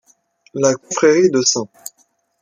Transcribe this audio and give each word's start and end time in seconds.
La 0.55 0.73
confrérie 0.73 1.29
de 1.29 1.43
St. 1.43 1.69